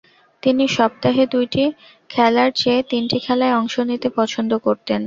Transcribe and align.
তিনি 0.43 0.63
সপ্তাহে 0.77 1.23
দুইটি 1.33 1.63
খেলার 2.09 2.49
চেয়ে 2.55 2.81
তিনটি 2.91 3.17
খেলায় 3.25 3.57
অংশ 3.59 3.75
নিতে 3.89 4.07
পছন্দ 4.17 4.51
করতেন। 4.57 4.99